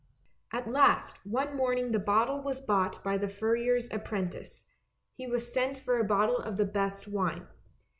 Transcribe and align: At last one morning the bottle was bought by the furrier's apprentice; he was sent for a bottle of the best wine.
At 0.51 0.67
last 0.67 1.23
one 1.27 1.55
morning 1.55 1.91
the 1.91 1.99
bottle 1.99 2.41
was 2.41 2.59
bought 2.59 3.03
by 3.03 3.19
the 3.19 3.27
furrier's 3.27 3.87
apprentice; 3.93 4.65
he 5.13 5.27
was 5.27 5.53
sent 5.53 5.77
for 5.77 5.99
a 5.99 6.03
bottle 6.03 6.37
of 6.37 6.57
the 6.57 6.65
best 6.65 7.07
wine. 7.07 7.45